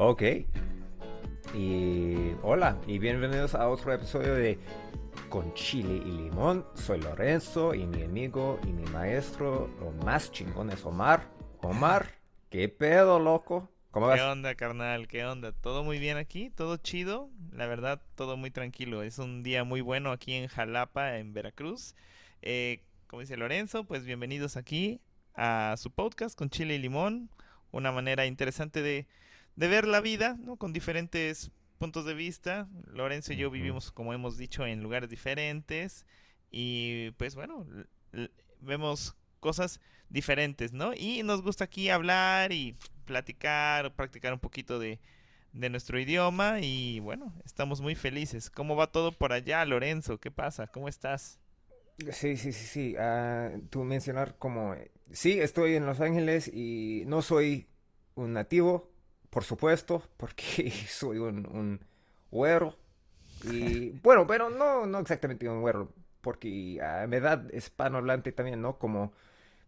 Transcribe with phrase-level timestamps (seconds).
[0.00, 0.22] Ok.
[1.54, 4.56] Y hola y bienvenidos a otro episodio de
[5.28, 6.64] Con Chile y Limón.
[6.74, 11.28] Soy Lorenzo y mi amigo y mi maestro, lo más chingón es Omar.
[11.62, 12.12] Omar,
[12.48, 13.68] ¿qué pedo, loco?
[13.90, 14.20] ¿Cómo vas?
[14.20, 15.08] ¿Qué onda, carnal?
[15.08, 15.50] ¿Qué onda?
[15.50, 16.50] ¿Todo muy bien aquí?
[16.50, 17.28] ¿Todo chido?
[17.50, 19.02] La verdad, todo muy tranquilo.
[19.02, 21.96] Es un día muy bueno aquí en Jalapa, en Veracruz.
[22.40, 25.00] Eh, como dice Lorenzo, pues bienvenidos aquí
[25.34, 27.30] a su podcast con Chile y Limón.
[27.72, 29.08] Una manera interesante de
[29.58, 30.56] de ver la vida, ¿no?
[30.56, 32.68] Con diferentes puntos de vista.
[32.92, 36.06] Lorenzo y yo vivimos, como hemos dicho, en lugares diferentes
[36.48, 37.66] y pues bueno,
[38.60, 39.80] vemos cosas
[40.10, 40.92] diferentes, ¿no?
[40.94, 45.00] Y nos gusta aquí hablar y platicar, practicar un poquito de,
[45.52, 48.50] de nuestro idioma y bueno, estamos muy felices.
[48.50, 50.20] ¿Cómo va todo por allá, Lorenzo?
[50.20, 50.68] ¿Qué pasa?
[50.68, 51.40] ¿Cómo estás?
[52.12, 52.96] Sí, sí, sí, sí.
[52.96, 54.76] Uh, tú mencionar como,
[55.10, 57.66] sí, estoy en Los Ángeles y no soy
[58.14, 58.88] un nativo,
[59.30, 61.80] por supuesto, porque soy un, un
[62.30, 62.76] güero.
[63.44, 68.78] Y bueno, pero no, no exactamente un güero, porque a mi edad hispanohablante también, ¿no?
[68.78, 69.12] Como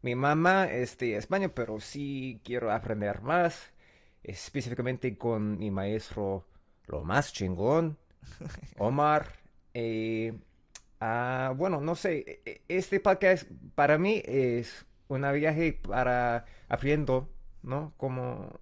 [0.02, 3.72] mi mamá este, España, pero sí quiero aprender más,
[4.22, 6.46] específicamente con mi maestro,
[6.86, 7.98] lo más chingón,
[8.78, 9.38] Omar.
[9.74, 10.32] Eh,
[11.00, 17.28] ah, bueno, no sé, e, e, este podcast para mí es un viaje para aprendiendo,
[17.62, 17.92] ¿no?
[17.96, 18.60] Como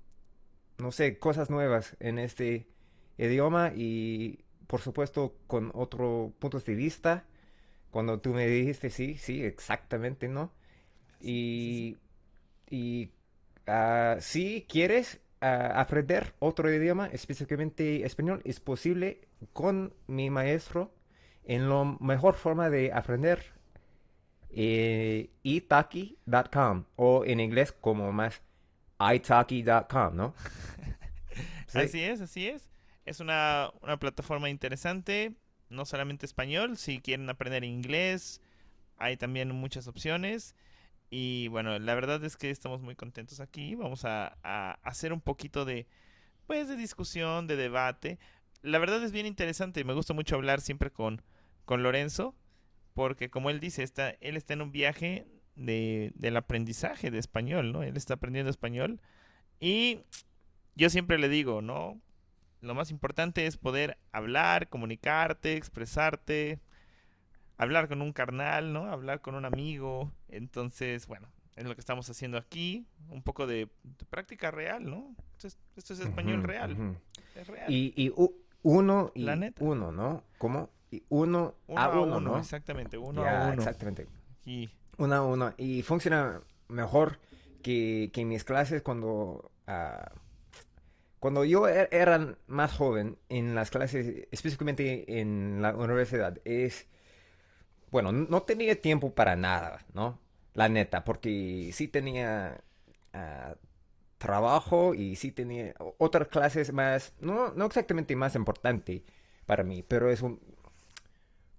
[0.78, 2.68] no sé, cosas nuevas en este
[3.18, 7.24] idioma y por supuesto con otro puntos de vista.
[7.90, 10.52] Cuando tú me dijiste sí, sí, exactamente, ¿no?
[11.20, 11.96] Y,
[12.70, 13.10] y
[13.66, 20.92] uh, si quieres ah, aprender otro idioma, específicamente español, es posible con mi maestro
[21.44, 23.42] en la mejor forma de aprender
[24.50, 28.42] eh, itaki.com o en inglés como más
[29.00, 30.34] italki.com, ¿no?
[31.74, 32.68] Así es, así es.
[33.04, 33.70] Es una,
[34.00, 35.34] plataforma interesante,
[35.68, 38.40] no solamente español, si quieren aprender inglés,
[38.96, 40.54] hay también muchas opciones.
[41.10, 43.74] Y bueno, la verdad es que estamos muy contentos aquí.
[43.74, 44.36] Vamos a,
[44.82, 45.86] hacer un poquito de,
[46.46, 48.18] pues, de discusión, de debate.
[48.62, 49.84] La verdad es bien interesante.
[49.84, 51.22] Me gusta mucho hablar siempre con,
[51.64, 52.34] con Lorenzo,
[52.94, 55.26] porque como él dice, está, él está en un viaje
[55.58, 57.82] de, del aprendizaje de español, ¿no?
[57.82, 59.00] Él está aprendiendo español
[59.60, 60.00] y
[60.76, 62.00] yo siempre le digo, ¿no?
[62.60, 66.60] Lo más importante es poder hablar, comunicarte, expresarte,
[67.56, 68.90] hablar con un carnal, ¿no?
[68.90, 70.12] Hablar con un amigo.
[70.28, 73.68] Entonces, bueno, es lo que estamos haciendo aquí, un poco de,
[74.10, 75.14] práctica real, ¿no?
[75.76, 76.96] Esto es, español real.
[77.34, 77.70] Es real.
[77.70, 78.12] Y, y
[78.62, 79.26] uno y
[79.60, 80.22] uno, ¿no?
[80.38, 80.70] ¿Cómo?
[80.90, 82.38] Y uno, a uno, ¿no?
[82.38, 83.54] Exactamente, uno a uno.
[83.54, 84.06] Exactamente.
[84.98, 85.54] Uno a uno.
[85.56, 87.18] Y funciona mejor
[87.62, 89.50] que, que en mis clases cuando...
[89.66, 90.18] Uh,
[91.20, 96.86] cuando yo er, era más joven en las clases, específicamente en la universidad, es...
[97.90, 100.20] Bueno, no tenía tiempo para nada, ¿no?
[100.54, 102.60] La neta, porque sí tenía
[103.14, 103.54] uh,
[104.18, 109.04] trabajo y sí tenía otras clases más, no, no exactamente más importante
[109.46, 110.40] para mí, pero es un,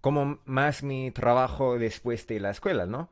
[0.01, 3.09] como más mi trabajo después de la escuela, ¿no?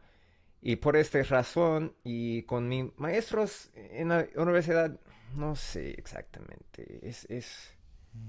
[0.61, 4.99] Y por esta razón, y con mis maestros en la universidad,
[5.35, 7.77] no sé exactamente, es, es,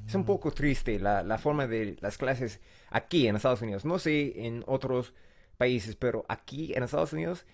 [0.06, 3.84] es un poco triste la, la, forma de las clases aquí en Estados Unidos.
[3.84, 5.15] No sé en otros
[5.56, 7.47] países, pero aquí en Estados Unidos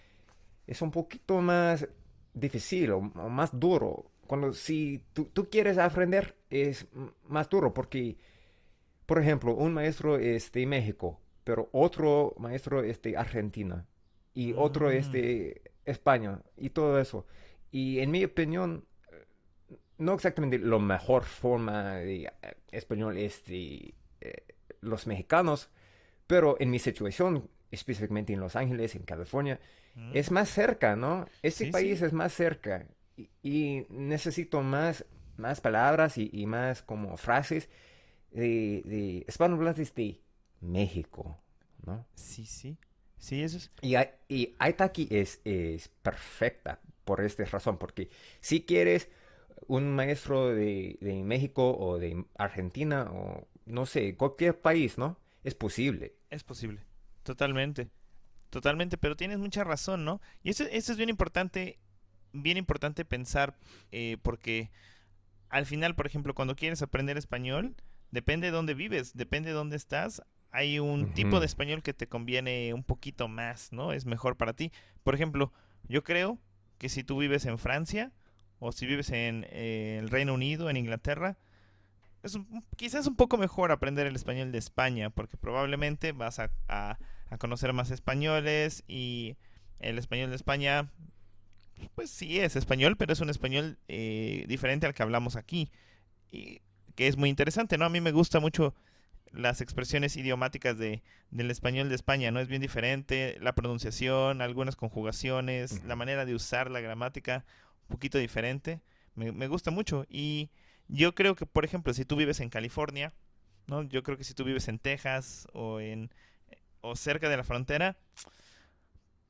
[0.66, 1.88] es un poquito más
[2.32, 4.10] difícil o, más duro.
[4.26, 6.86] Cuando si tú, tú quieres aprender es
[7.28, 8.16] más duro porque
[9.06, 13.86] por ejemplo, un maestro es de México, pero otro maestro es de Argentina
[14.34, 15.90] y otro es de mm.
[15.90, 17.26] España y todo eso.
[17.70, 18.84] Y en mi opinión,
[19.98, 22.32] no exactamente la mejor forma de eh,
[22.72, 24.42] español es de eh,
[24.80, 25.70] los mexicanos,
[26.26, 29.60] pero en mi situación, específicamente en Los Ángeles, en California,
[29.94, 30.10] mm.
[30.14, 31.26] es más cerca, ¿no?
[31.42, 32.86] Este país es más cerca
[33.42, 35.04] y, necesito más,
[35.36, 37.68] más palabras y, y más como frases
[38.32, 40.20] de, de hispanohablantes de
[40.60, 41.38] México,
[41.84, 42.04] ¿no?
[42.14, 42.76] Sí, sí.
[43.24, 43.70] Sí, eso es.
[43.80, 43.94] Y,
[44.28, 48.10] y Aitaki es, es perfecta por esta razón, porque
[48.40, 49.08] si quieres
[49.66, 55.18] un maestro de, de, México o de Argentina o no sé, cualquier país, ¿no?
[55.42, 56.16] Es posible.
[56.28, 56.82] Es posible,
[57.22, 57.88] totalmente.
[58.50, 60.20] Totalmente, pero tienes mucha razón, ¿no?
[60.42, 61.78] Y eso, eso es bien importante,
[62.34, 63.56] bien importante pensar,
[63.90, 64.70] eh, porque
[65.48, 67.74] al final, por ejemplo, cuando quieres aprender español,
[68.10, 70.22] depende de dónde vives, depende de dónde estás.
[70.54, 73.92] Hay un tipo de español que te conviene un poquito más, ¿no?
[73.92, 74.70] Es mejor para ti.
[75.02, 75.52] Por ejemplo,
[75.88, 76.38] yo creo
[76.78, 78.12] que si tú vives en Francia
[78.60, 81.36] o si vives en eh, el Reino Unido, en Inglaterra,
[82.22, 82.38] es
[82.76, 86.98] quizás un poco mejor aprender el español de España, porque probablemente vas a, a,
[87.38, 89.36] conocer más españoles y
[89.80, 90.92] el español de España,
[91.96, 95.72] pues sí es español, pero es un español eh, diferente al que hablamos aquí,
[96.30, 96.60] y
[96.94, 97.86] que es muy interesante, ¿no?
[97.86, 98.72] A mí me gusta mucho
[99.34, 102.40] las expresiones idiomáticas de, del español de España, ¿no?
[102.40, 107.44] Es bien diferente, la pronunciación, algunas conjugaciones, la manera de usar la gramática,
[107.82, 108.80] un poquito diferente.
[109.14, 110.06] Me, me, gusta mucho.
[110.08, 110.50] Y
[110.88, 113.12] yo creo que, por ejemplo, si tú vives en California,
[113.66, 113.82] ¿no?
[113.82, 116.10] Yo creo que si tú vives en Texas o en
[116.84, 117.96] o cerca de la frontera,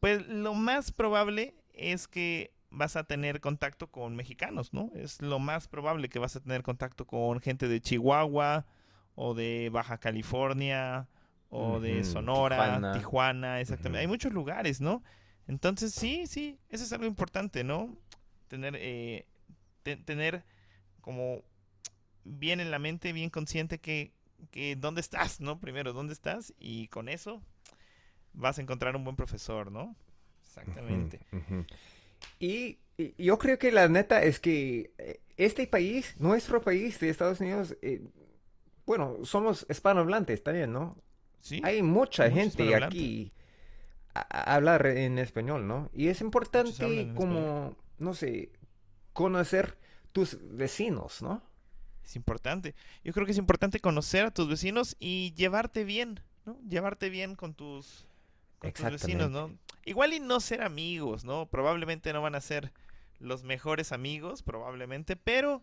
[0.01, 4.91] pues lo más probable es que vas a tener contacto con mexicanos, ¿no?
[4.97, 8.67] Es lo más probable que vas a tener contacto con gente de Chihuahua,
[9.15, 11.09] o de Baja California
[11.49, 14.01] o de Sonora, Tijuana, exactamente.
[14.01, 15.05] Hay muchos lugares, ¿no?
[15.47, 17.97] Entonces sí, sí, eso es algo importante, ¿no?
[18.49, 19.27] Tener, eh,
[19.83, 20.45] tener
[21.01, 21.45] como
[22.25, 24.13] bien en la mente, bien consciente que,
[24.51, 25.61] que dónde estás, ¿no?
[25.61, 27.41] Primero, dónde estás y con eso
[28.33, 29.95] vas a encontrar un buen profesor, ¿no?
[30.45, 31.21] Exactamente.
[32.39, 32.79] y,
[33.19, 37.77] yo creo que la neta es que eh, este país, nuestro país de Estados Unidos,
[37.83, 38.03] eh,
[38.87, 40.97] bueno, somos hispanohablantes también, ¿no?
[41.41, 41.61] Sí.
[41.65, 43.33] Hay mucha gente aquí
[44.15, 45.91] a, hablar en español, ¿no?
[45.93, 48.51] Y es importante como, no sé,
[49.13, 49.79] conocer
[50.13, 51.43] tus vecinos, ¿no?
[52.05, 52.75] Es importante.
[53.03, 56.59] Yo creo que es importante conocer a tus vecinos y llevarte bien, ¿no?
[56.69, 58.07] Llevarte bien con tus,
[58.59, 59.51] con tus vecinos, ¿no?
[59.85, 61.47] Igual y no ser amigos, ¿no?
[61.47, 62.73] Probablemente no van a ser
[63.19, 65.63] los mejores amigos, probablemente, pero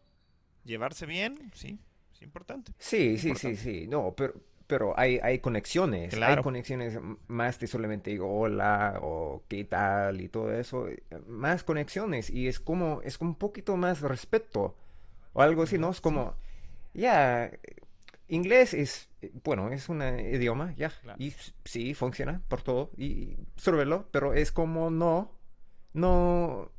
[0.64, 1.80] llevarse bien, sí,
[2.22, 2.74] importante.
[2.78, 3.88] Sí, sí, sí, sí.
[3.88, 4.34] No, pero,
[4.68, 6.14] pero hay, hay conexiones.
[6.14, 6.98] Hay conexiones
[7.28, 10.88] más de solamente hola o qué tal y todo eso.
[11.28, 12.30] Más conexiones.
[12.30, 14.76] Y es como, es un poquito más respeto.
[15.34, 15.90] O algo así, ¿no?
[15.90, 16.36] Es como,
[16.94, 17.52] ya,
[18.28, 19.10] inglés es,
[19.44, 20.92] bueno, es un idioma, ya.
[21.18, 21.34] Y
[21.66, 22.92] sí, funciona por todo.
[22.98, 25.32] Y sórvelo, pero es como no,
[25.94, 26.72] no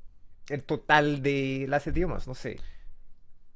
[0.48, 2.58] el total de las idiomas, no sé.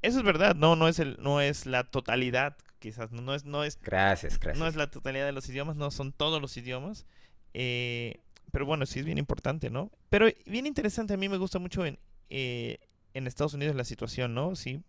[0.01, 3.63] Eso es verdad, no, no es el, no es la totalidad, quizás, no, es, no
[3.63, 3.79] es.
[3.81, 4.59] Gracias, gracias.
[4.59, 7.05] No es la totalidad de los idiomas, no son todos los idiomas.
[7.53, 8.19] Eh,
[8.51, 9.91] pero bueno, sí es bien importante, ¿no?
[10.09, 11.99] Pero bien interesante, a mí me gusta mucho en,
[12.29, 12.79] eh,
[13.13, 14.55] en Estados Unidos la situación, ¿no?
[14.55, 14.81] Sí,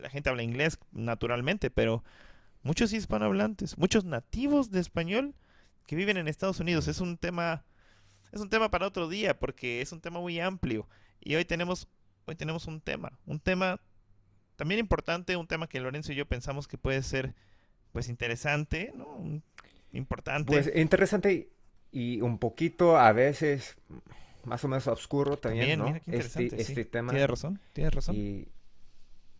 [0.00, 2.04] la gente habla inglés naturalmente, pero
[2.62, 5.34] muchos hispanohablantes, muchos nativos de español
[5.86, 6.88] que viven en Estados Unidos.
[6.88, 7.64] Es un tema,
[8.32, 10.88] es un tema para otro día porque es un tema muy amplio.
[11.20, 11.88] Y hoy tenemos,
[12.26, 13.80] hoy tenemos un tema, un tema
[14.56, 17.34] también importante, un tema que Lorenzo y yo pensamos que puede ser
[17.92, 19.42] pues interesante, ¿no?
[19.92, 20.52] Importante.
[20.52, 21.50] Pues interesante
[21.90, 23.76] y un poquito a veces
[24.44, 26.00] más o menos oscuro también, ¿no?
[26.06, 27.12] este, este tema.
[27.12, 28.16] Tienes razón, tienes razón.
[28.16, 28.48] Y,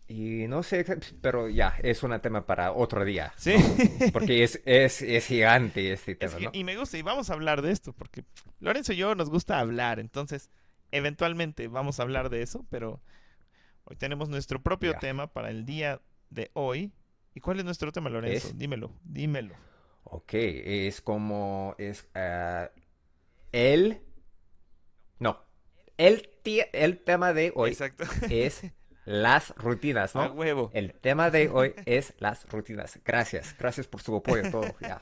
[0.06, 0.85] y, no sé,
[1.20, 3.32] pero ya, es un tema para otro día.
[3.37, 3.55] Sí.
[4.12, 6.50] Porque es, es, es, gigante este tema, ¿no?
[6.53, 8.25] Y me gusta, y vamos a hablar de esto, porque
[8.61, 10.50] Lorenzo y yo nos gusta hablar, entonces,
[10.91, 13.00] eventualmente vamos a hablar de eso, pero
[13.84, 16.00] Hoy tenemos nuestro propio tema para el día
[16.31, 16.93] de hoy.
[17.34, 18.52] ¿Y cuál es nuestro tema, Lorenzo?
[18.55, 19.55] dímelo, dímelo.
[20.05, 22.69] Ok, es como es uh,
[23.52, 24.02] el
[25.19, 25.44] no
[25.96, 26.28] el
[26.73, 27.76] el tema de hoy
[28.30, 28.64] es
[29.04, 30.33] las rutinas, ¿no?
[30.33, 30.71] huevo.
[30.75, 33.00] El tema de hoy es las rutinas.
[33.04, 34.75] Gracias, gracias por su apoyo todo.
[34.80, 35.00] Ya.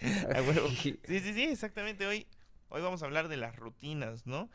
[0.42, 0.68] huevo.
[0.68, 2.06] Sí, sí, sí, exactamente.
[2.06, 2.26] Hoy
[2.68, 4.50] hoy vamos a hablar de las rutinas, ¿no?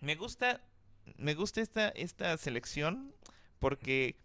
[0.00, 0.60] Me gusta
[1.16, 3.14] me gusta esta, esta selección
[3.58, 4.16] porque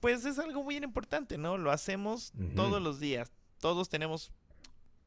[0.00, 1.58] pues es algo muy importante, ¿no?
[1.58, 3.32] Lo hacemos todos los días.
[3.60, 4.30] Todos tenemos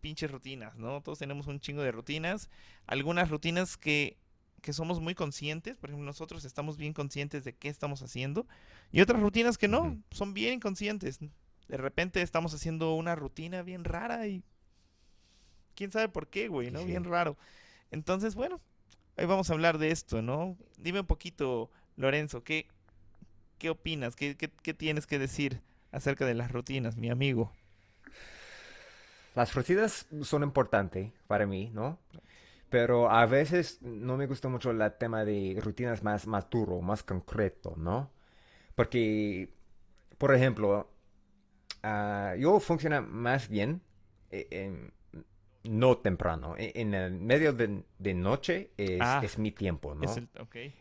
[0.02, 1.02] pinches rutinas, ¿no?
[1.02, 2.50] Todos tenemos un chingo de rutinas.
[2.88, 4.18] Algunas rutinas que,
[4.62, 8.48] que somos muy conscientes, por ejemplo, nosotros estamos bien conscientes de qué estamos haciendo.
[8.92, 11.20] Y otras rutinas que no, son bien inconscientes.
[11.68, 14.44] De repente estamos haciendo una rutina bien rara y
[15.76, 16.84] quién sabe por qué, güey, ¿no?
[16.84, 17.38] Bien raro.
[17.92, 18.60] Entonces, bueno,
[19.20, 20.56] Hoy vamos a hablar de esto, ¿no?
[20.78, 22.68] Dime un poquito, Lorenzo, ¿qué,
[23.58, 24.16] qué opinas?
[24.16, 24.34] ¿Qué,
[24.78, 25.62] tienes que decir
[25.92, 27.52] acerca de las rutinas, mi amigo?
[29.36, 32.00] Las rutinas son importantes para mí, ¿no?
[32.70, 37.04] Pero a veces no me gusta mucho el tema de rutinas más, más duro, más
[37.04, 38.10] concreto, ¿no?
[38.74, 39.54] Porque,
[40.18, 40.90] por ejemplo,
[41.84, 43.82] ah, yo funciona más bien
[44.32, 44.94] eh, en,
[45.64, 46.56] no temprano.
[46.58, 49.22] E, en, el medio de, noche ah.
[49.24, 50.10] es, mi tiempo, ¿no?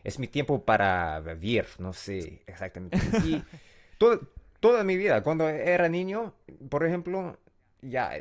[0.03, 2.99] Es, mi tiempo para vivir, no sé exactamente.
[3.25, 3.43] Y
[4.59, 6.33] toda mi vida, cuando era niño,
[6.69, 7.37] por ejemplo,
[7.81, 8.11] ya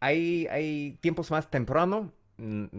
[0.00, 2.70] hay, hay tiempos más temprano No,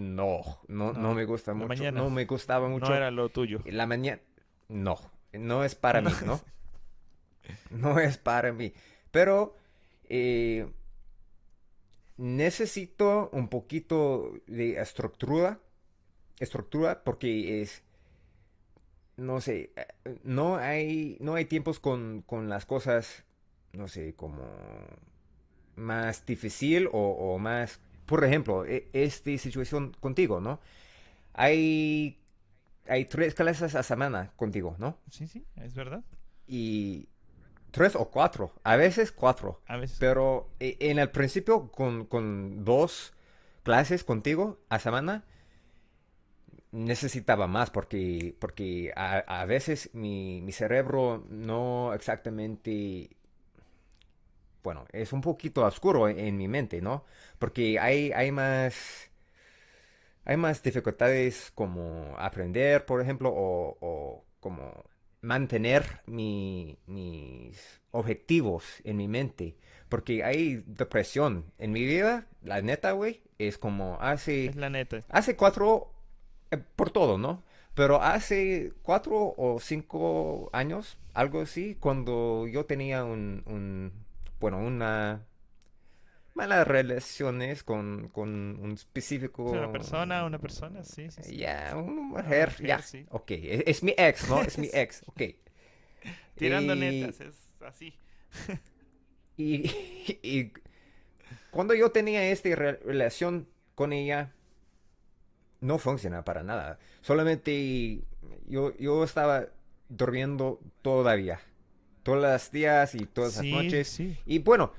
[0.67, 1.91] no, no, me gusta mucho.
[1.91, 2.89] No me gustaba mucho.
[2.89, 3.59] No era lo tuyo.
[3.65, 4.21] La mañana,
[4.67, 4.97] no,
[5.33, 6.39] no es para mí, ¿no?
[7.69, 8.73] no es para mí.
[9.11, 9.55] Pero
[10.07, 10.67] eh,
[12.19, 15.59] necesito un poquito de estructura,
[16.39, 17.81] estructura porque es,
[19.15, 19.71] no sé,
[20.23, 23.23] no hay, no hay tiempos con, con las cosas,
[23.71, 24.43] no sé, como
[25.77, 30.59] más difícil o, más, por ejemplo, e, esta situación contigo, ¿no?
[31.33, 32.19] Hay,
[32.87, 34.97] hay tres clases a semana contigo, ¿no?
[35.09, 36.03] Sí, sí, es verdad.
[36.47, 37.07] Y
[37.71, 39.61] tres o cuatro, a veces cuatro.
[39.67, 39.97] A veces.
[39.99, 43.13] Pero e, en el principio con, con dos
[43.63, 45.23] clases contigo a semana,
[46.71, 53.09] necesitaba más porque, porque a, veces mi, mi, cerebro no exactamente,
[54.63, 57.05] bueno, es un poquito oscuro en, mi mente, ¿no?
[57.39, 59.09] Porque hay, hay más,
[60.25, 64.85] hay más dificultades como aprender, por ejemplo, o, o como
[65.21, 66.77] mantener mis
[67.91, 69.55] objetivos en mi mente.
[69.89, 74.45] Porque hay depresión en mi vida, la neta, güey, es como hace...
[74.45, 75.03] Es la neta.
[75.09, 75.91] Hace cuatro,
[76.51, 77.43] eh, por todo, ¿no?
[77.73, 83.91] Pero hace cuatro o cinco años, algo así, cuando yo tenía un, un
[84.39, 85.25] bueno, una
[86.39, 88.29] malas relaciones con, con
[88.61, 89.43] un específico...
[89.43, 91.35] Una persona, una persona, sí, sí.
[91.35, 92.81] Ya, una mujer, ya.
[93.09, 94.41] Ok, e, es, mi ex, ¿no?
[94.41, 95.21] Es mi ex, ok.
[96.35, 97.35] Tirando netas, es
[97.67, 97.93] así.
[99.37, 99.69] y,
[100.23, 100.53] y,
[101.51, 104.31] cuando yo tenía esta relación con ella,
[105.59, 106.79] no funciona para nada.
[107.01, 108.01] Solamente
[108.47, 109.47] yo, yo estaba
[109.89, 111.41] durmiendo todavía.
[112.03, 113.99] Todos los días y todas las noches.
[113.99, 114.71] Y bueno,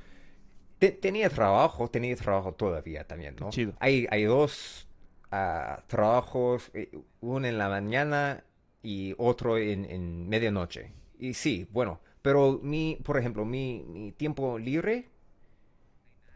[0.80, 3.50] tenía trabajo, tenía trabajo todavía también, ¿no?
[3.50, 3.74] Chido.
[3.78, 4.88] Hay, hay dos
[5.30, 8.44] ah, trabajos, eh, uno en la mañana
[8.82, 10.92] y otro en, en, medianoche.
[11.18, 15.08] Y sí, bueno, pero mi, por ejemplo, mi, mi tiempo libre,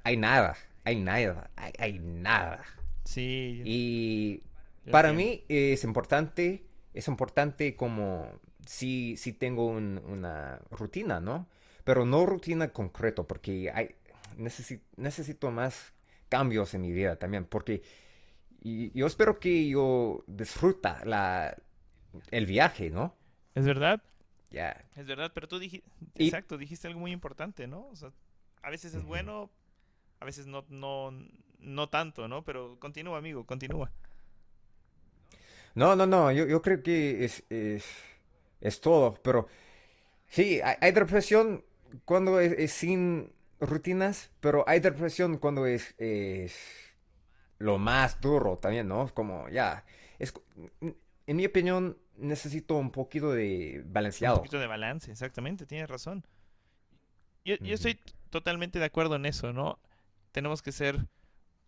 [0.02, 2.62] hay nada, hay nada, hay, nada.
[3.04, 3.62] Sí.
[3.64, 4.42] Y
[4.90, 8.28] para mí es importante, es importante como
[8.66, 11.48] si, si tengo una rutina, ¿no?
[11.84, 13.94] Pero no rutina concreto, porque hay,
[14.36, 15.92] necesito, más
[16.28, 17.82] cambios en mi vida también, porque
[18.62, 21.56] yo espero que yo disfruta la,
[22.30, 23.14] el viaje, ¿no?
[23.54, 24.02] Es verdad.
[24.50, 24.84] Ya.
[24.96, 27.88] Es verdad, pero tú dijiste, exacto, dijiste algo muy importante, ¿no?
[27.88, 28.12] O sea,
[28.62, 29.50] a veces es bueno,
[30.20, 31.12] a veces no, no,
[31.58, 32.44] no tanto, ¿no?
[32.44, 33.90] Pero continúa, amigo, continúa.
[35.74, 37.84] No, no, no, yo, yo creo que es, es,
[38.60, 39.48] es todo, pero
[40.28, 41.64] sí, hay, depresión
[42.04, 43.32] cuando es sin
[43.68, 46.56] rutinas, pero hay depresión cuando es, es
[47.58, 49.08] lo más duro también, ¿no?
[49.14, 49.84] Como ya,
[50.18, 50.34] es,
[50.80, 54.36] en mi opinión, necesito un poquito de balanceado.
[54.36, 56.26] Un poquito de balance, exactamente, tienes razón.
[57.44, 59.78] Yo, yo estoy totalmente de acuerdo en eso, ¿no?
[60.32, 61.06] Tenemos que ser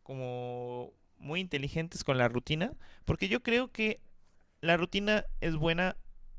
[0.02, 2.72] como muy inteligentes con la rutina,
[3.04, 4.00] porque yo creo que
[4.60, 5.96] la rutina es buena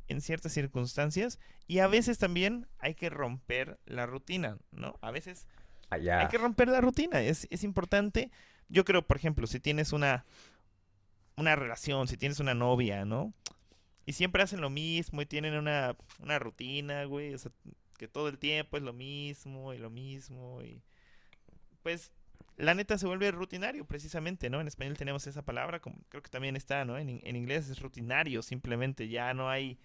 [0.08, 4.98] en ciertas circunstancias y a veces también hay que romper la rutina, ¿no?
[5.02, 5.48] A veces
[5.90, 8.32] hay que romper la rutina, es, es, importante.
[8.70, 10.26] Yo creo, por ejemplo, si tienes una,
[11.38, 13.34] una relación, si tienes una novia, ¿no?
[14.06, 17.52] Y siempre hacen lo mismo y tienen una, una rutina, güey, o sea,
[17.98, 20.82] que todo el tiempo es lo mismo y lo mismo y
[21.82, 22.12] pues
[22.58, 24.60] la neta se vuelve rutinario precisamente, ¿no?
[24.60, 26.98] En español tenemos esa palabra, como creo que también está, ¿no?
[26.98, 29.80] En, en inglés es rutinario, simplemente ya no hay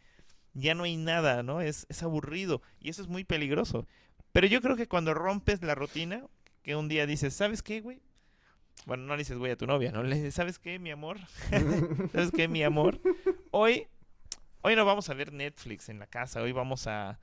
[0.55, 1.61] ya no hay nada, ¿no?
[1.61, 3.87] Es, es aburrido y eso es muy peligroso.
[4.33, 6.25] Pero yo creo que cuando rompes la rutina,
[6.63, 8.01] que un día dices, ¿sabes qué, güey?
[8.87, 10.03] Bueno, no le dices, güey, a tu novia, ¿no?
[10.03, 11.19] Le dices, ¿sabes qué, mi amor?
[12.13, 13.01] ¿Sabes qué, mi amor?
[13.51, 13.87] Hoy,
[14.63, 17.21] hoy no vamos a ver Netflix en la casa, hoy vamos a,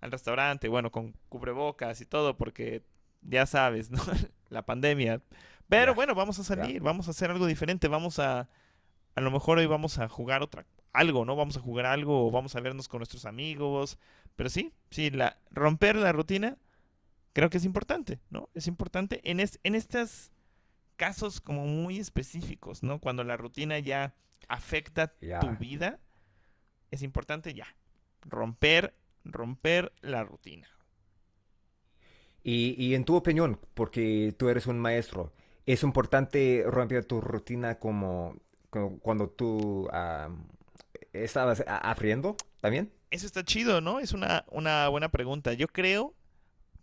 [0.00, 2.82] al restaurante, bueno, con cubrebocas y todo, porque
[3.22, 4.00] ya sabes, ¿no?
[4.50, 5.20] la pandemia.
[5.68, 8.48] Pero bueno, vamos a salir, vamos a hacer algo diferente, vamos a,
[9.14, 11.36] a lo mejor hoy vamos a jugar otra algo, ¿no?
[11.36, 13.98] Vamos a jugar algo o vamos a vernos con nuestros amigos.
[14.36, 16.56] Pero sí, sí, la, romper la rutina
[17.32, 18.48] creo que es importante, ¿no?
[18.54, 20.32] Es importante en, en estos
[20.96, 23.00] casos como muy específicos, ¿no?
[23.00, 24.14] Cuando la rutina ya
[24.48, 25.98] afecta tu vida,
[26.90, 27.66] es importante ya
[28.22, 28.94] romper,
[29.24, 30.68] romper la rutina.
[32.44, 35.32] Y, y en tu opinión, porque tú eres un maestro,
[35.64, 38.36] ¿es importante romper tu rutina como,
[39.00, 39.88] cuando tú
[41.12, 42.92] estabas aprendiendo también?
[43.10, 44.00] Eso está chido, ¿no?
[44.00, 45.52] Es una, una buena pregunta.
[45.52, 46.14] Yo creo,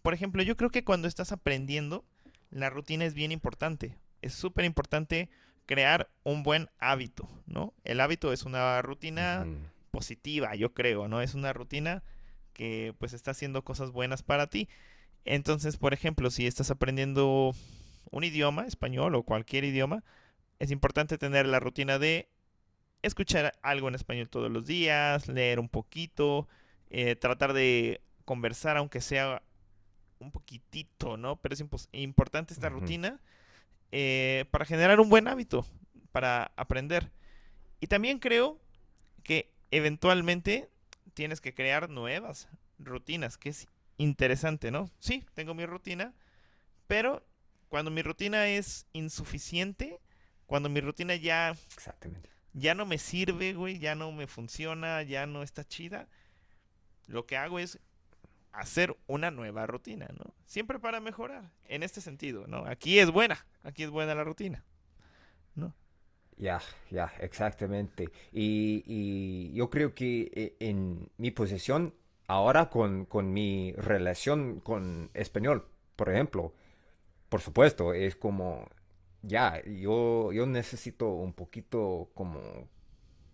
[0.01, 2.05] por ejemplo, yo creo que cuando estás aprendiendo,
[2.51, 3.97] la rutina es bien importante.
[4.21, 5.29] Es súper importante
[5.65, 7.73] crear un buen hábito, ¿no?
[7.83, 9.45] El hábito es una rutina
[9.91, 11.21] positiva, yo creo, ¿no?
[11.21, 12.03] Es una rutina
[12.53, 14.67] que pues está haciendo cosas buenas para ti.
[15.25, 17.53] Entonces, por ejemplo, si estás aprendiendo
[18.11, 20.03] un idioma, español o cualquier idioma,
[20.59, 22.29] es importante tener la rutina de
[23.01, 26.47] escuchar algo en español todos los días, leer un poquito,
[26.89, 29.41] eh, tratar de conversar aunque sea
[30.19, 31.37] un poquitito, ¿no?
[31.37, 31.63] Pero es
[31.93, 33.19] importante esta rutina
[33.91, 35.65] eh, para generar un buen hábito,
[36.11, 37.11] para aprender.
[37.79, 38.59] Y también creo
[39.23, 40.69] que eventualmente
[41.13, 44.89] tienes que crear nuevas rutinas, que es interesante, ¿no?
[44.99, 46.13] Sí, tengo mi rutina,
[46.87, 47.25] pero
[47.67, 49.99] cuando mi rutina es insuficiente,
[50.45, 51.55] cuando mi rutina ya...
[51.73, 52.29] Exactamente.
[52.53, 56.07] Ya no me sirve, güey, ya no me funciona, ya no está chida,
[57.07, 57.79] lo que hago es
[58.51, 60.33] hacer una nueva rutina, ¿no?
[60.45, 62.65] Siempre para mejorar, en este sentido, ¿no?
[62.65, 64.63] Aquí es buena, aquí es buena la rutina,
[65.55, 65.73] ¿no?
[66.37, 68.09] Ya, ya, exactamente.
[68.31, 71.93] Y, yo creo que eh, en mi posición,
[72.27, 76.53] ahora con, mi relación con español, por ejemplo,
[77.27, 78.69] por supuesto, es como,
[79.21, 82.39] ya, yo, yo necesito un poquito como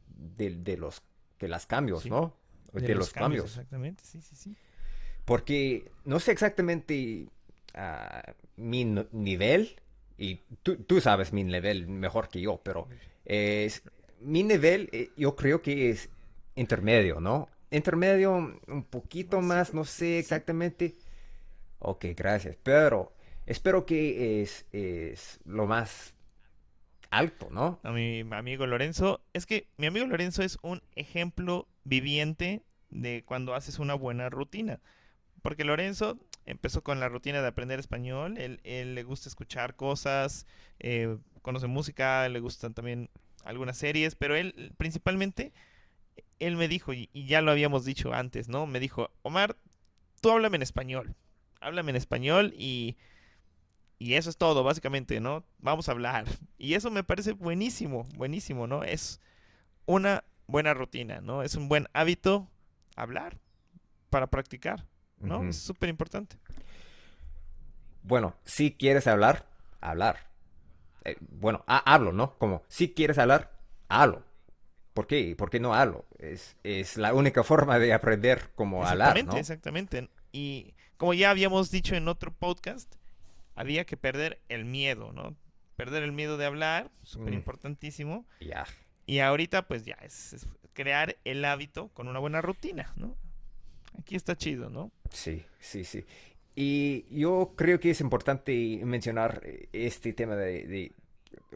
[0.08, 1.02] de, los,
[1.40, 2.34] de las cambios, ¿no?
[2.74, 4.56] De, los, cambios, Exactamente, sí, sí, sí.
[5.24, 7.28] Porque no sé exactamente
[7.74, 9.80] uh, mi nivel,
[10.18, 12.88] y tú, tú, sabes mi nivel mejor que yo, pero
[13.24, 13.82] es,
[14.20, 16.10] mi nivel eh, yo creo que es
[16.56, 17.50] intermedio, ¿no?
[17.72, 20.96] Intermedio, un poquito más, no sé exactamente.
[21.80, 22.58] Ok, gracias.
[22.64, 23.15] Pero
[23.46, 26.16] espero que es, es lo más
[27.10, 27.80] alto, ¿no?
[27.84, 33.54] A mi amigo Lorenzo, es que mi amigo Lorenzo es un ejemplo viviente de cuando
[33.56, 34.80] haces una buena rutina.
[35.42, 40.48] Porque Lorenzo empezó con la rutina de aprender español, él, le gusta escuchar cosas,
[40.80, 43.10] eh, conoce música, le gustan también
[43.44, 45.54] algunas series, pero él principalmente,
[46.40, 48.66] él me dijo, y, ya lo habíamos dicho antes, ¿no?
[48.66, 49.56] Me dijo, Omar,
[50.22, 51.16] tú háblame en español,
[51.62, 52.98] háblame en español y...
[53.98, 55.46] Y eso es todo, básicamente, ¿no?
[55.60, 56.26] Vamos a hablar.
[56.58, 58.84] Y eso me parece buenísimo, buenísimo, ¿no?
[58.84, 59.20] Es
[59.86, 61.44] una buena rutina, ¿no?
[61.44, 62.50] Es un buen hábito
[62.96, 63.38] hablar
[64.10, 64.86] para practicar.
[65.20, 65.44] ¿no?
[65.44, 66.38] Es súper importante.
[68.04, 69.48] Bueno, si quieres hablar,
[69.82, 70.30] hablar.
[71.04, 72.38] Eh, bueno, hablo, ¿no?
[72.38, 73.52] Como, si quieres hablar,
[73.88, 74.24] hablo.
[74.94, 75.36] ¿Por qué?
[75.36, 76.06] ¿Por qué no hablo?
[76.20, 79.36] Es, es la única forma de aprender cómo hablar, ¿no?
[79.36, 82.96] Exactamente, Y como ya habíamos dicho en otro podcast,
[83.56, 85.36] había que perder el miedo, ¿no?
[85.76, 88.26] Perder el miedo de hablar, súper importantísimo.
[88.40, 88.66] Ya.
[89.06, 93.18] Y ahorita, pues ya, es, crear el hábito con una buena rutina, ¿no?
[94.00, 94.92] Aquí está chido, ¿no?
[95.10, 96.06] Sí, sí, sí.
[96.56, 99.42] Y yo creo que es importante mencionar
[99.74, 100.94] este tema de,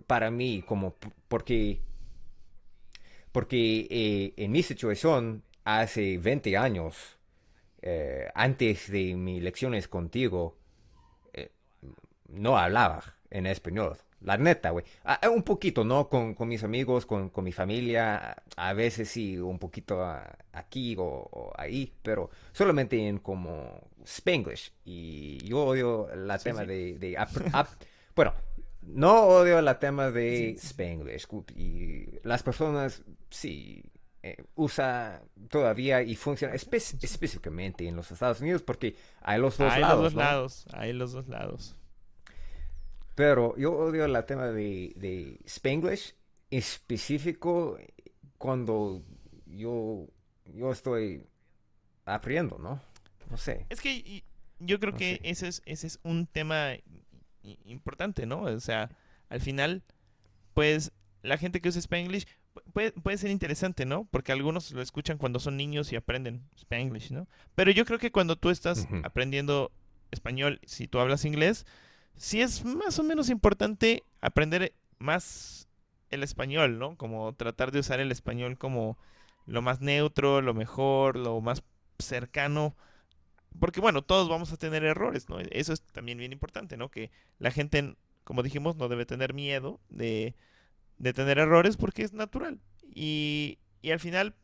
[0.08, 0.96] para mí, como
[1.28, 1.80] porque,
[3.32, 7.18] porque eh, en mi situación, hace 20 años,
[7.82, 10.59] eh, antes de mis lecciones contigo, eh,
[12.32, 13.98] no hablaba en español.
[14.22, 14.84] La neta, güey.
[15.06, 16.10] Ah, eh, un poquito, ¿no?
[16.10, 18.36] Con, mis amigos, con, mi familia.
[18.58, 20.06] A veces sí, un poquito
[20.52, 21.94] aquí o, ahí.
[22.02, 24.74] Pero solamente en como Spanglish.
[24.84, 27.18] Y yo odio la tema de...
[28.15, 28.34] bueno,
[28.82, 31.26] no odio la tema de Spanglish.
[31.56, 33.84] Y las personas, sí,
[34.22, 39.82] eh, usa todavía y funciona específicamente en los Estados Unidos porque hay los dos hay
[39.82, 40.04] lados.
[40.04, 40.65] Los dos lados.
[40.74, 41.79] Hay los dos lados.
[43.19, 46.15] Pero yo odio el tema de, de Spanglish
[46.51, 47.77] específico
[48.38, 49.03] cuando
[49.45, 50.08] yo,
[50.45, 51.27] yo estoy
[52.05, 52.82] aprendiendo, ¿no?
[53.29, 53.65] No sé.
[53.67, 54.23] Es que
[54.60, 56.75] yo creo que ese es, ese es un tema
[57.65, 58.43] importante, ¿no?
[58.43, 58.89] O sea,
[59.27, 59.84] al final,
[60.53, 62.25] pues la gente que usa Spanglish
[62.71, 64.08] puede, puede ser interesante, ¿no?
[64.12, 67.27] Porque algunos lo escuchan cuando son niños y aprenden Spanglish, ¿no?
[67.53, 69.73] Pero yo creo que cuando tú estás aprendiendo
[70.10, 71.65] español, si tú hablas inglés,
[72.15, 75.67] sí es más o menos importante aprender más
[76.10, 76.98] el español, ¿no?
[76.98, 78.98] Como tratar de usar el español como
[79.45, 81.63] lo más neutro, lo mejor, lo más
[82.00, 82.76] cercano.
[83.60, 85.39] Porque bueno, todos vamos a tener errores, ¿no?
[85.39, 86.89] Eso es también bien importante, ¿no?
[86.89, 90.36] Que la gente, como dijimos, no debe tener miedo de,
[90.98, 92.60] de tener errores porque es natural.
[92.93, 94.36] Y, y al final,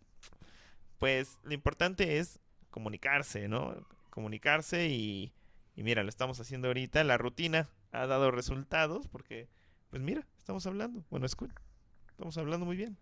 [0.98, 2.40] pues lo importante es
[2.72, 3.76] comunicarse, ¿no?
[4.10, 5.34] Comunicarse y,
[5.76, 7.04] y mira, lo estamos haciendo ahorita.
[7.04, 9.50] La rutina ha dado resultados porque,
[9.90, 11.04] pues mira, estamos hablando.
[11.10, 11.56] Bueno, escucha,
[12.10, 12.98] estamos hablando muy bien.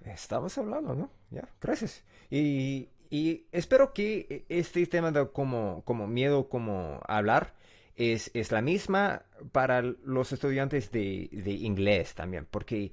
[0.00, 1.10] Estamos hablando, ¿no?
[1.30, 2.04] Ya, gracias.
[2.30, 7.54] Y, y espero que este tema de como, como miedo, como hablar,
[7.98, 12.92] es, es la misma para los estudiantes de, de, inglés también, porque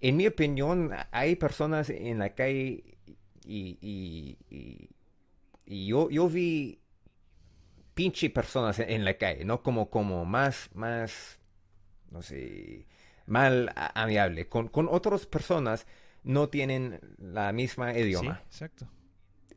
[0.00, 2.96] en mi opinión hay personas en la calle
[3.44, 4.88] y, y,
[5.66, 6.80] y, yo, yo vi
[8.00, 9.62] pinche personas en la calle, ¿no?
[9.62, 11.38] Como, como más, más,
[12.10, 12.86] no sé,
[13.26, 14.48] mal amigable.
[14.48, 15.86] Con, con otras personas
[16.22, 18.36] no tienen la misma idioma.
[18.48, 18.88] Sí, exacto.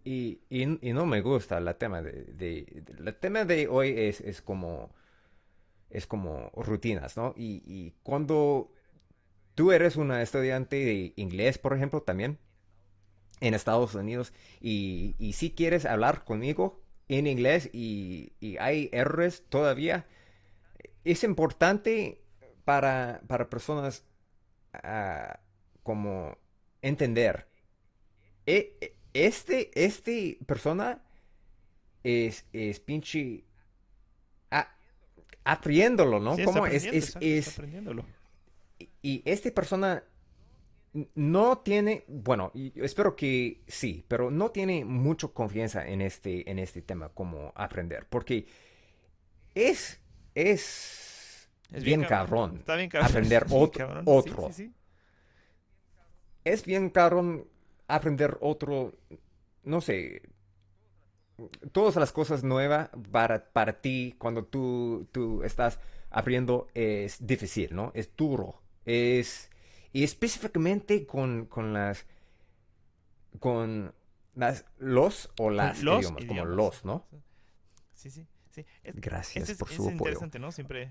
[0.03, 4.93] Y, y, no me gusta el tema de, de, tema de hoy es, es como
[5.89, 7.33] es como rutinas, ¿no?
[7.37, 8.73] Y, y, cuando
[9.55, 12.39] tú eres una estudiante de inglés, por ejemplo, también
[13.39, 16.82] en Estados Unidos, y, y si quieres hablar conmigo
[17.17, 20.05] en inglés y, y, hay errores todavía,
[21.03, 22.21] es importante
[22.65, 24.05] para, para personas
[24.73, 25.33] uh,
[25.83, 26.37] como
[26.81, 27.47] entender.
[28.45, 31.03] E, e, este, este persona
[32.03, 33.45] es, es pinche
[35.43, 36.35] aprendiéndolo, ¿no?
[36.43, 38.05] ¿Cómo es, es, es, aprendiéndolo.
[39.01, 40.03] Y, esta persona
[41.15, 46.81] no tiene, bueno, espero que sí, pero no tiene mucha confianza en este, en este
[46.81, 48.45] tema como aprender, porque
[49.55, 49.99] es,
[50.35, 53.09] es, bien, cabrón, Está bien cabrón.
[53.09, 53.45] aprender
[54.05, 54.49] otro.
[56.43, 57.47] Es bien cabrón
[57.87, 58.93] aprender otro,
[59.63, 60.21] no sé,
[61.71, 65.79] todas las cosas nuevas para, para ti cuando tú, tú estás
[66.09, 67.91] aprendiendo es difícil, ¿no?
[67.95, 68.61] Es duro.
[68.85, 69.49] Es,
[69.93, 72.05] y específicamente con, con las,
[73.39, 73.93] con
[74.33, 77.05] las, los o las idiomas, como los, ¿no?
[77.93, 78.65] Sí, sí, sí.
[78.83, 79.89] Gracias es, por su apoyo.
[79.89, 80.51] Es interesante, ¿no?
[80.51, 80.89] Siempre,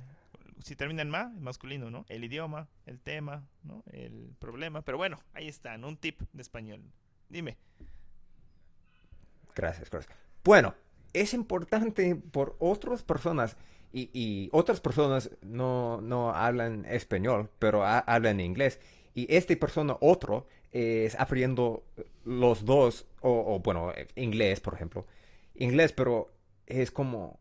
[0.63, 2.07] si termina en ma, masculino, ¿no?
[2.09, 3.83] El idioma, el tema, ¿no?
[3.91, 4.83] El problema.
[4.83, 6.81] Pero bueno, ahí está, Un tip de español.
[7.29, 7.59] Dime.
[9.55, 10.17] Gracias, gracias.
[10.45, 10.75] Bueno,
[11.13, 13.57] es importante por otras personas
[13.93, 18.81] y, otras personas no, no, hablan español, pero hablan inglés.
[19.15, 21.85] Y esta persona, otro, es aprendiendo
[22.25, 25.07] los dos, o, bueno, inglés, por ejemplo.
[25.55, 26.33] Inglés, pero
[26.67, 27.39] es como,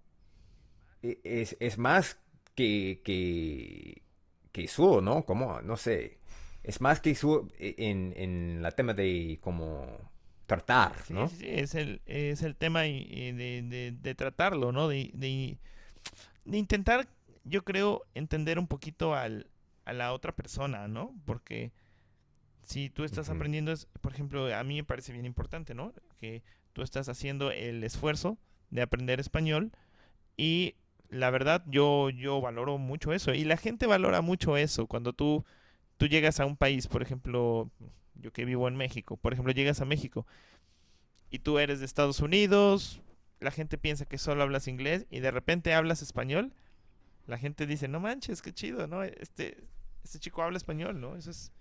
[1.02, 2.20] e, es, es más
[2.56, 4.02] que, que,
[4.52, 5.26] que su, ¿no?
[5.26, 6.20] Como, no sé,
[6.64, 10.12] es más que su en, en la tema de como
[10.46, 11.30] tratar, ¿no?
[11.30, 14.90] Sí, sí, es el, es el tema de, de, tratarlo, ¿no?
[14.90, 15.58] De, de,
[16.45, 17.08] intentar,
[17.43, 19.47] yo creo, entender un poquito al,
[19.86, 21.13] a la otra persona, ¿no?
[21.25, 21.71] Porque
[22.63, 25.93] si tú estás aprendiendo, es, por ejemplo, a mí me parece bien importante, ¿no?
[26.17, 28.38] Que tú estás haciendo el esfuerzo
[28.69, 29.71] de aprender español
[30.38, 30.75] y
[31.10, 35.43] la verdad yo, yo valoro mucho eso y la gente valora mucho eso cuando tú,
[35.97, 37.69] tú llegas a un país, por ejemplo,
[38.15, 40.25] yo que vivo en México, por ejemplo, llegas a México
[41.30, 43.01] y tú eres de Estados Unidos,
[43.41, 46.54] la gente piensa que solo hablas inglés y de repente hablas español,
[47.27, 49.04] la gente dice, no manches, qué chido, ¿no?
[49.04, 49.58] Este,
[50.04, 51.15] este chico habla español, ¿no?
[51.15, 51.51] Eso es,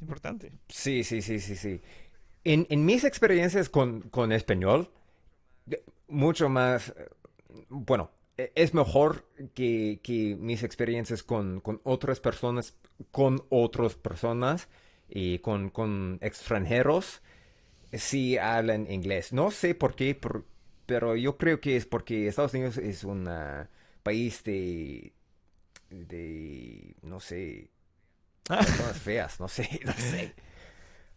[0.00, 0.52] importante.
[0.68, 1.82] Sí, sí, sí, sí, sí.
[2.44, 4.90] En, mis experiencias con, español,
[6.08, 6.94] mucho más,
[7.68, 12.74] bueno, e, es mejor que, mis experiencias con, otras personas,
[13.10, 14.68] con otras personas
[15.08, 17.20] y con, extranjeros
[17.92, 19.32] si hablan inglés.
[19.32, 20.14] No sé por qué,
[20.90, 23.30] pero yo creo que es porque Estados Unidos es un
[24.02, 25.12] país de,
[25.88, 27.70] de, no sé,
[28.48, 30.34] personas feas, no sé, no sé.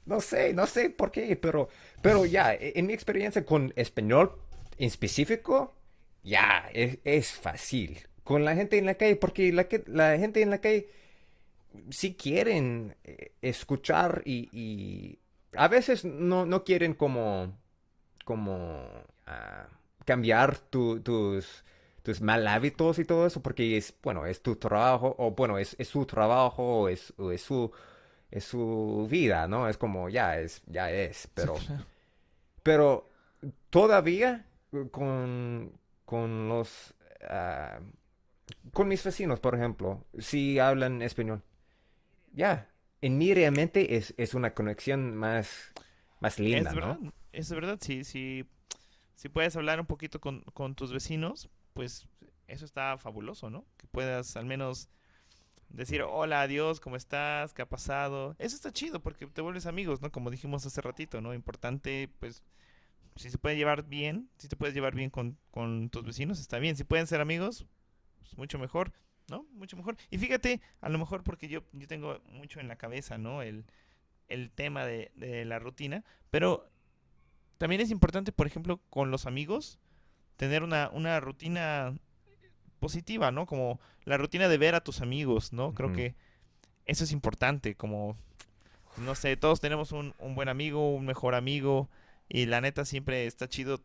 [0.05, 1.69] No sé, no sé por qué, pero,
[2.03, 4.37] pero ya, e, en mi experiencia con español
[4.77, 5.73] en específico,
[6.23, 7.97] ya, es, es fácil.
[8.23, 10.87] Con la gente en la calle, porque la, la gente en la calle
[11.89, 15.17] si quieren eh, escuchar y,
[15.55, 17.57] a veces no, no, quieren como,
[18.23, 19.03] como
[20.05, 21.63] cambiar tus,
[22.01, 25.75] tus mal hábitos y todo eso porque es, bueno, es tu trabajo o bueno, es,
[25.79, 27.71] es su trabajo o es, es, su,
[28.31, 29.67] es su vida, ¿no?
[29.67, 31.55] Es como ya es, ya es, pero,
[32.61, 33.09] pero
[33.69, 34.45] todavía
[34.91, 35.71] con,
[36.05, 36.93] con los...
[37.29, 37.79] Ah,
[38.71, 41.41] con mis vecinos, por ejemplo, si hablan español.
[42.33, 42.69] Ya,
[43.01, 45.71] en mí realmente es, es una conexión más,
[46.19, 46.99] más linda, es verdad,
[47.31, 48.45] Es verdad, si, si,
[49.15, 52.07] si puedes hablar un poquito con, con tus vecinos, pues
[52.47, 53.65] eso está fabuloso, ¿no?
[53.77, 54.89] Que puedas al menos
[55.69, 57.53] decir, hola, adiós, ¿cómo estás?
[57.53, 58.35] ¿Qué ha pasado?
[58.39, 60.11] Eso está chido porque te vuelves amigos, ¿no?
[60.11, 61.33] Como dijimos hace ratito, ¿no?
[61.33, 62.43] Importante, pues,
[63.15, 66.59] si se puede llevar bien, si te puedes llevar bien con, con tus vecinos, está
[66.59, 66.75] bien.
[66.75, 67.65] Si pueden ser amigos,
[68.19, 68.91] pues mucho mejor.
[69.29, 69.47] ¿no?
[69.53, 69.97] Mucho mejor.
[70.09, 73.41] Y fíjate, a lo mejor porque yo, yo tengo mucho en la cabeza, ¿no?
[73.41, 73.65] El,
[74.27, 76.69] el tema de, de la rutina, pero
[77.63, 79.79] también es importante, por ejemplo, con los amigos,
[80.35, 81.97] tener una, una rutina
[82.81, 83.45] positiva, ¿no?
[83.45, 85.73] Como la rutina de ver a tus amigos, ¿no?
[85.73, 86.13] Creo que
[86.85, 88.17] eso es importante, como,
[88.97, 91.89] no sé, todos tenemos un, un, buen amigo, un mejor amigo,
[92.27, 93.79] y la neta siempre está chido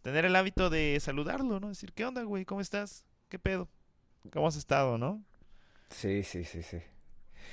[0.00, 1.68] tener el hábito de saludarlo, ¿no?
[1.68, 2.46] Decir, ¿qué onda, güey?
[2.46, 3.04] ¿Cómo estás?
[3.28, 3.68] ¿Qué pedo?
[4.32, 5.22] ¿Cómo has estado, no?
[5.90, 6.78] Sí, sí, sí, sí.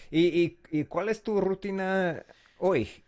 [0.09, 2.23] ¿Y, y, cuál es tu rutina
[2.59, 3.03] hoy?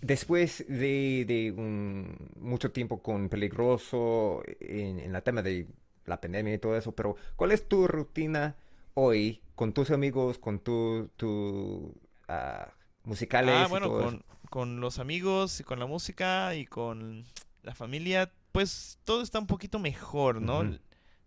[0.00, 5.66] Después de, de un, mucho tiempo con Peligroso en, en la tema de
[6.04, 8.56] la pandemia y todo eso, pero ¿cuál es tu rutina
[8.94, 11.94] hoy con tus amigos, con tu, tu
[12.28, 12.66] uh,
[13.04, 13.54] musicales?
[13.56, 17.24] Ah, bueno, con, con, los amigos y con la música y con
[17.62, 20.78] la familia, pues todo está un poquito mejor, ¿no?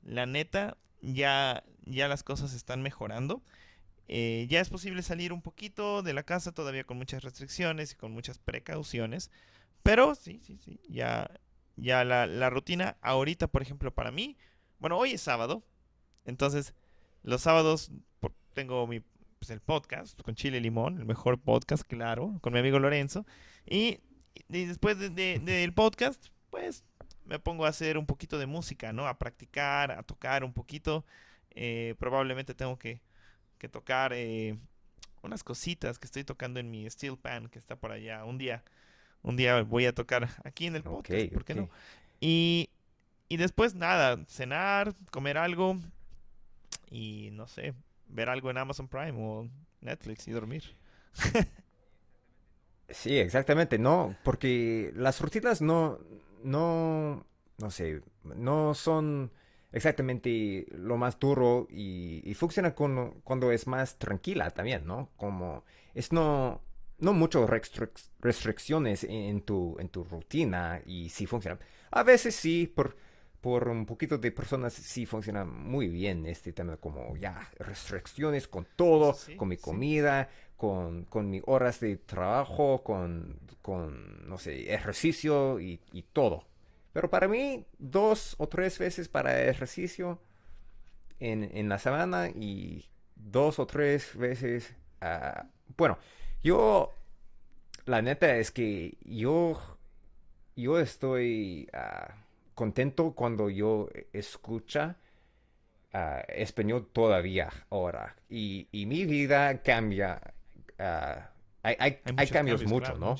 [0.03, 3.41] La neta, ya, ya las cosas están mejorando.
[4.12, 7.95] Eh, ya es posible salir un poquito de la casa, todavía con muchas restricciones y
[7.95, 9.32] con muchas precauciones.
[9.84, 11.30] Pero sí, sí, sí, ya,
[11.76, 14.36] ya la, la rutina ahorita, por ejemplo, para mí,
[14.80, 15.63] bueno, hoy es sábado,
[16.26, 16.74] entonces
[17.24, 17.91] los sábados
[18.54, 19.02] tengo mi,
[19.39, 23.26] pues, el podcast con Chile Limón, el mejor podcast, claro, con mi amigo Lorenzo.
[23.65, 24.00] Y,
[24.48, 26.84] después del podcast, pues
[27.26, 29.08] me pongo a hacer un poquito de música, ¿no?
[29.08, 31.06] A practicar, a tocar un poquito.
[31.52, 33.02] Eh, probablemente tengo que,
[33.60, 34.58] que tocar eh,
[35.22, 38.26] unas cositas que estoy tocando en mi steel pan que está por allá.
[38.26, 38.63] Un día,
[39.22, 41.69] un día voy a tocar aquí en el podcast, ¿por qué no?
[42.19, 42.69] Y,
[43.28, 45.78] y después nada, cenar, comer algo
[46.89, 47.74] y no sé,
[48.08, 49.48] ver algo en Amazon Prime o
[49.82, 50.63] Netflix y dormir.
[52.89, 56.00] sí, exactamente, no, porque las rutinas no,
[56.43, 57.26] no,
[57.58, 59.32] no sé, no son
[59.71, 65.10] exactamente lo más duro y, y funciona cuando es más tranquila también, ¿no?
[65.17, 66.62] Como es no,
[66.99, 67.49] no muchas
[68.19, 71.60] restricciones en tu, en tu rutina y sí funciona.
[71.91, 72.95] A veces sí, por
[73.41, 78.67] por un poquito de personas sí funciona muy bien este tema como ya restricciones con
[78.75, 85.60] todo, con mi comida, con, con mis horas de trabajo, con, con no sé, ejercicio
[85.60, 85.79] y,
[86.12, 86.43] todo.
[87.00, 90.20] Pero para mí, dos o tres veces para ejercicio
[91.22, 94.76] en, en la semana y dos o tres veces...
[95.02, 95.98] Uh, bueno,
[96.44, 96.94] yo...
[97.86, 99.58] La neta es que yo...
[100.58, 101.70] Yo estoy...
[101.74, 102.12] Uh,
[102.54, 104.98] contento cuando yo escucha
[105.94, 108.18] uh, español todavía ahora.
[108.30, 110.20] Y, y, mi vida cambia.
[110.78, 111.22] Uh,
[111.64, 113.16] hay, hay, hay, cambios, mucho, ¿no?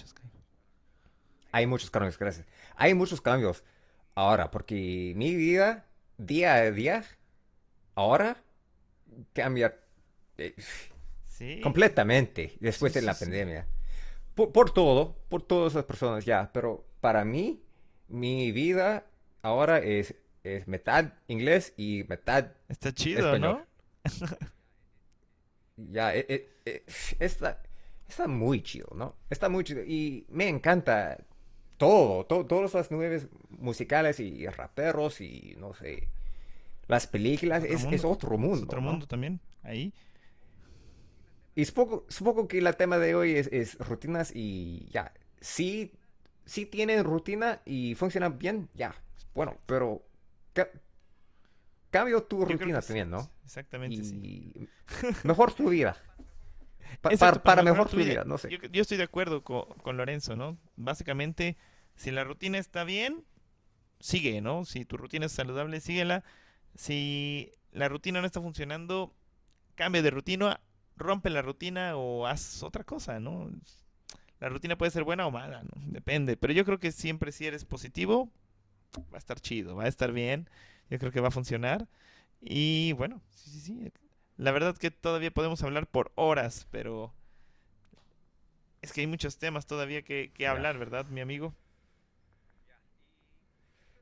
[1.54, 2.46] Hay muchos cambios, gracias.
[2.80, 3.64] Hay muchos cambios
[4.16, 5.86] ahora, porque mi vida,
[6.18, 7.04] día a día,
[7.94, 8.42] ahora
[9.34, 9.78] cambia
[10.38, 10.56] eh,
[11.62, 13.68] completamente después de la pandemia.
[14.34, 17.62] Por, por, todo, por todas las personas ya, pero para mí,
[18.08, 19.06] mi vida
[19.42, 23.66] ahora es, es mitad inglés y mitad Está chido, ¿no?
[25.76, 26.84] ya, e, e, e,
[27.20, 27.62] está,
[28.08, 29.18] está muy chido, ¿no?
[29.30, 29.84] Está muy chido.
[29.84, 31.18] Y me encanta
[31.80, 36.10] todo, todo todos los nueve musicales y raperos y no sé.
[36.88, 38.66] Las películas es, es, otro mundo.
[38.66, 39.94] otro mundo también, ahí.
[41.56, 45.14] Y supongo, supongo que el tema de hoy es, es rutinas y ya.
[45.40, 45.94] Sí,
[46.46, 48.94] sí tienen rutina y funcionan bien, ya.
[49.34, 50.04] Bueno, pero
[51.92, 53.30] cambio tu rutina también, ¿no?
[53.46, 54.54] Exactamente, sí.
[55.24, 55.96] Mejor tu vida.
[57.44, 58.50] para, mejor, tu vida, no sé.
[58.72, 60.58] Yo, estoy de acuerdo con, Lorenzo, ¿no?
[60.76, 61.58] Básicamente,
[61.96, 63.24] si la rutina está bien,
[64.00, 64.66] sigue, ¿no?
[64.66, 66.24] Si tu rutina es saludable, síguela.
[66.76, 69.14] Si la rutina no está funcionando,
[69.76, 70.60] cambia de rutina,
[70.96, 73.50] rompe la rutina o haz otra cosa, ¿no?
[74.40, 75.82] La rutina puede ser buena o mala, ¿no?
[75.88, 76.38] Depende.
[76.38, 78.30] Pero yo creo que siempre si eres positivo,
[79.14, 80.50] va a estar chido, va a estar bien.
[80.90, 81.88] Yo creo que va a funcionar.
[82.42, 83.92] Y bueno, sí, sí, sí.
[84.40, 87.12] La verdad que todavía podemos hablar por horas, pero
[88.82, 91.54] es que hay muchos temas todavía que, hablar, ¿verdad, mi amigo?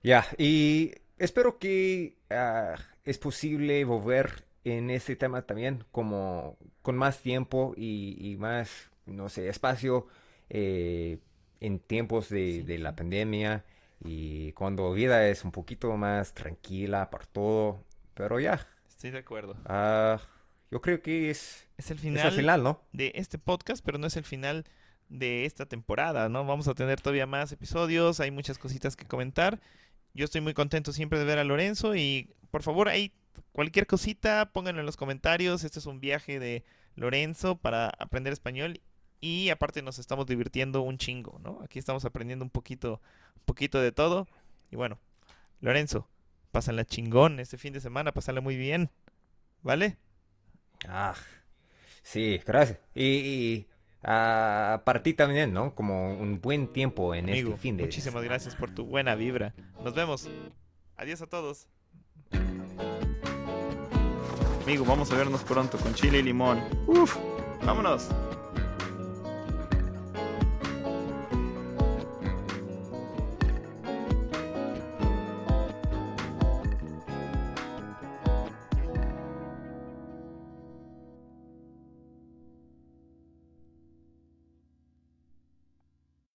[0.03, 7.19] Ya, y espero que ah, es posible volver en este tema también, como con más
[7.23, 10.05] tiempo y, más, no sé, espacio
[10.51, 11.17] eh,
[11.61, 13.65] en tiempos de, de la pandemia.
[14.05, 18.67] Y cuando vida es un poquito más tranquila por todo, pero ya.
[18.97, 19.55] Estoy de acuerdo.
[19.65, 20.19] Ah,
[20.71, 22.81] yo creo que es, es el final, final ¿no?
[22.93, 24.65] de este podcast, pero no es el final
[25.07, 26.43] de esta temporada, ¿no?
[26.43, 29.59] Vamos a tener todavía más episodios, hay muchas cositas que comentar.
[30.15, 33.13] Yo estoy muy contento siempre de ver a Lorenzo y por favor ahí
[33.51, 35.63] cualquier cosita pónganlo en los comentarios.
[35.63, 36.63] Este es un viaje de
[36.95, 38.81] Lorenzo para aprender español
[39.21, 41.61] y aparte nos estamos divirtiendo un chingo, ¿no?
[41.63, 42.99] Aquí estamos aprendiendo un poquito,
[43.35, 44.27] un poquito de todo.
[44.71, 44.97] Y bueno,
[45.61, 46.07] Lorenzo,
[46.51, 48.89] Pásala chingón este fin de semana, pásala muy bien.
[49.63, 49.97] ¿Vale?
[50.87, 51.15] Ah,
[52.03, 52.79] sí, gracias.
[52.95, 53.67] Y,
[54.03, 55.75] a para ti también, ¿no?
[55.75, 59.53] Como un buen tiempo en este fin de Muchísimas gracias por tu buena vibra.
[59.83, 60.29] Nos vemos.
[60.95, 61.67] Adiós a todos.
[64.63, 66.61] Amigo, vamos a vernos pronto con chile y limón.
[66.87, 67.17] Uf,
[67.65, 68.09] vámonos.